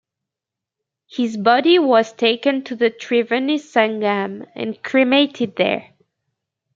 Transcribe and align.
His 1.05 1.37
body 1.37 1.77
was 1.77 2.11
taken 2.11 2.63
to 2.63 2.75
the 2.75 2.89
triveni 2.89 3.59
sangam 3.59 4.47
and 4.55 4.81
cremated 4.81 5.57
there. 5.57 5.93